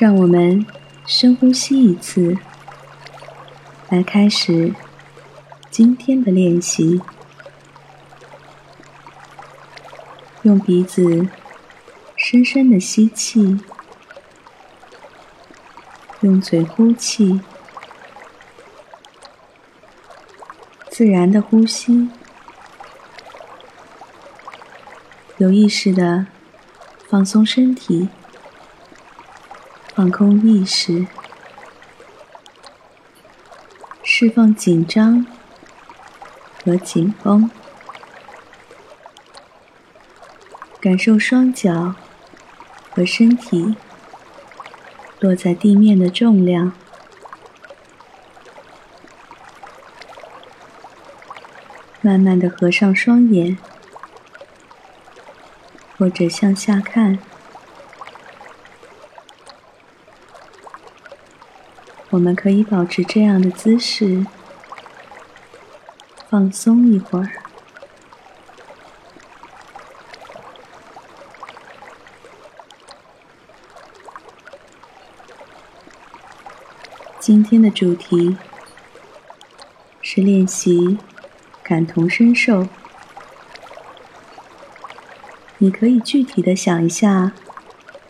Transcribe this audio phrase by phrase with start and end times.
[0.00, 0.64] 让我们
[1.06, 2.38] 深呼吸一次，
[3.90, 4.74] 来开始
[5.70, 7.02] 今天的练习。
[10.40, 11.28] 用鼻子
[12.16, 13.60] 深深的吸气，
[16.20, 17.42] 用嘴呼气，
[20.88, 22.08] 自然的呼吸，
[25.36, 26.26] 有意识的
[27.06, 28.08] 放松身体。
[30.00, 31.06] 放空意识，
[34.02, 35.26] 释放紧张
[36.64, 37.50] 和紧绷，
[40.80, 41.96] 感受双脚
[42.94, 43.76] 和身体
[45.18, 46.72] 落在地面的重量。
[52.00, 53.58] 慢慢的合上双眼，
[55.98, 57.18] 或者向下看。
[62.10, 64.26] 我们可以保持这样的姿势，
[66.28, 67.30] 放松一会儿。
[77.20, 78.36] 今天的主题
[80.02, 80.98] 是练习
[81.62, 82.66] 感同身受。
[85.58, 87.30] 你可以具体的想一下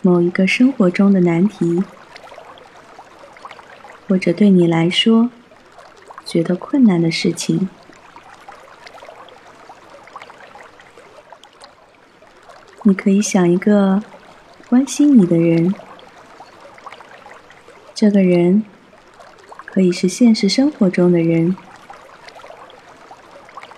[0.01, 1.85] 某一个生活中的难题。
[4.11, 5.31] 或者对你来说
[6.27, 7.69] 觉得困难的事情，
[12.83, 14.03] 你可以想一个
[14.69, 15.73] 关心你的人，
[17.95, 18.65] 这个人
[19.65, 21.57] 可以是现实生活中的人，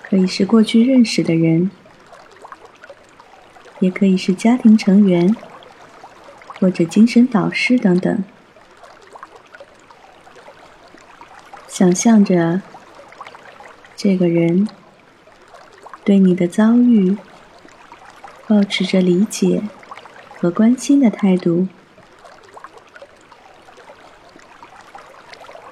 [0.02, 1.70] 可以是过去认识的人，
[3.80, 5.36] 也可以是家庭成员
[6.58, 8.24] 或者精神导师等等。
[11.82, 12.62] 想象着
[13.96, 14.68] 这个人
[16.04, 17.16] 对你的遭遇
[18.46, 19.64] 保持着理解
[20.38, 21.66] 和关心的态度，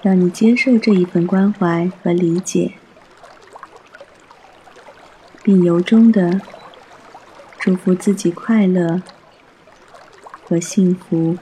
[0.02, 2.72] 让你接受这一份关怀和理解，
[5.44, 6.40] 并由衷的
[7.60, 9.00] 祝福自己快乐
[10.44, 11.38] 和幸福。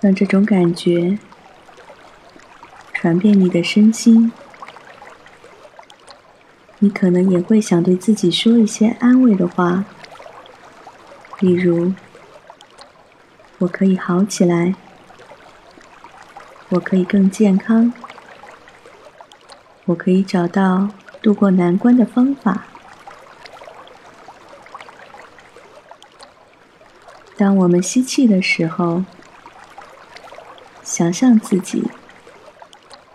[0.00, 1.18] 让这种感觉
[2.94, 4.32] 传遍你的身心，
[6.78, 9.84] 你可能也会想对自己说一些安慰的话，
[11.40, 11.92] 例如
[13.60, 14.74] ：“我可以好起来，
[16.70, 17.92] 我可以更健康，
[19.84, 20.88] 我可以找到
[21.20, 22.64] 度过难关的方法。”
[27.36, 29.04] 当我们吸气的时候。
[31.00, 31.90] 想象自己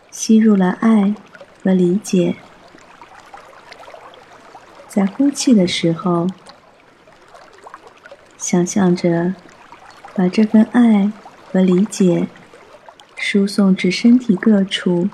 [0.09, 1.13] 吸入了爱
[1.63, 2.35] 和理解，
[4.87, 6.27] 在呼气的时候，
[8.39, 9.35] 想象着
[10.15, 11.11] 把这份爱
[11.51, 12.27] 和理解
[13.15, 15.07] 输送至身体各处。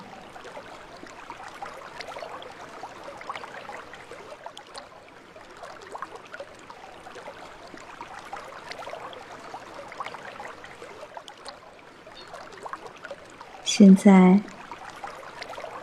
[13.74, 14.42] 现在，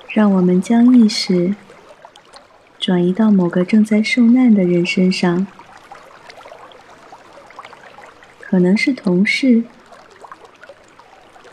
[0.09, 1.55] 让我们将意识
[2.77, 5.47] 转移到某个正在受难的人身上，
[8.39, 9.63] 可能是同事，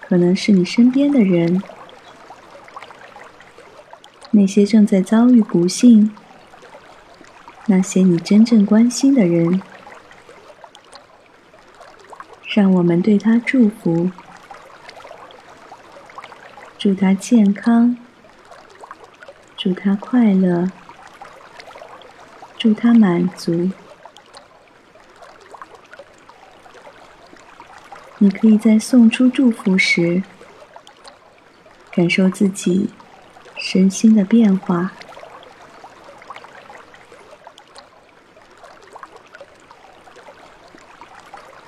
[0.03, 1.63] 可能是你身边的人，
[4.33, 6.15] 那些正在遭遇不幸，
[7.65, 9.63] 那些你真正关心的人，
[12.55, 14.11] 让我们对他祝福。
[16.79, 17.97] 祝他健康，
[19.57, 20.71] 祝他快乐，
[22.57, 23.71] 祝他满足。
[28.19, 30.23] 你可以在送出祝福时，
[31.91, 32.91] 感受自己
[33.57, 34.93] 身心的变化。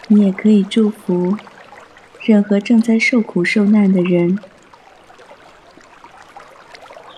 [0.07, 1.37] 你也可以祝福
[2.23, 4.39] 任何正在受苦受难的人。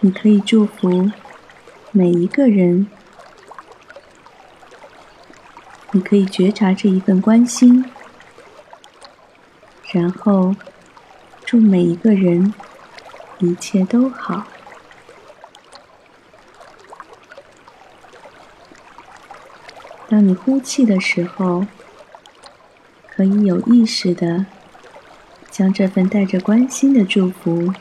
[0.02, 1.10] 你可以祝福
[1.92, 2.86] 每一个人，
[5.92, 7.84] 你可以觉察这一份关心，
[9.92, 10.56] 然后
[11.44, 12.54] 祝每一个人
[13.40, 14.46] 一切都好。
[20.08, 21.66] 当你呼气的时候，
[23.06, 24.46] 可以有意识的
[25.50, 27.72] 将这份带着关心的祝福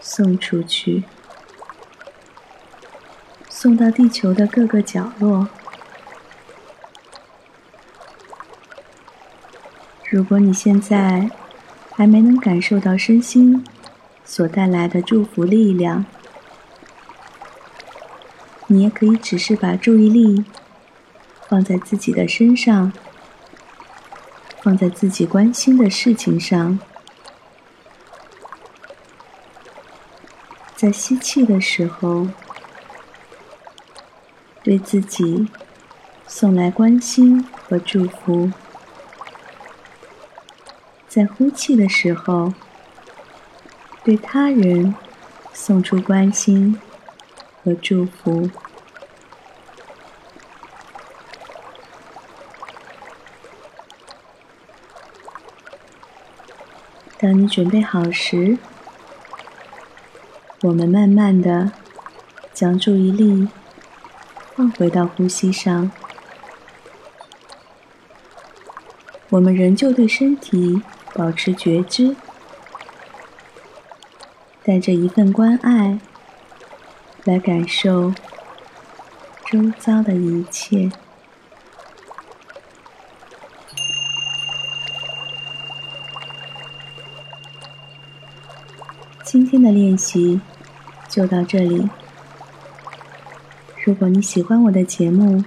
[0.00, 1.04] 送出去，
[3.60, 5.48] 送到地球的各个角落。
[10.08, 11.28] 如果你现在
[11.90, 13.64] 还没能感受到身心
[14.24, 16.06] 所带来的祝福力量，
[18.68, 20.44] 你也可以只是把注意力
[21.48, 22.92] 放在自己的身上，
[24.62, 26.78] 放在自己关心的事情上，
[30.76, 32.28] 在吸气的时候，
[34.68, 35.48] 对自己
[36.26, 38.52] 送来关心和祝福。
[41.08, 42.52] 在呼气的时候，
[44.04, 44.94] 对他人
[45.54, 46.78] 送出关心
[47.64, 48.50] 和祝福。
[57.18, 58.58] 当你准备好时，
[60.60, 61.72] 我们慢慢的
[62.52, 63.48] 将注意力
[64.58, 65.88] 放回到呼吸上。
[69.30, 70.82] 我们仍旧对身体。
[71.14, 72.14] 保持觉知，
[74.62, 75.98] 带着一份关爱
[77.24, 78.14] 来感受
[79.46, 80.92] 周遭的一切。
[89.24, 90.40] 今天的练习
[91.08, 91.88] 就到这里。
[93.88, 95.42] 如果你喜欢我的节目，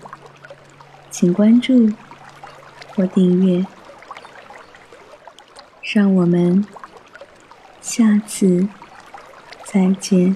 [1.11, 1.91] 请关注
[2.95, 3.63] 或订阅。
[5.83, 6.65] 让我们
[7.81, 8.67] 下次
[9.63, 10.35] 再见。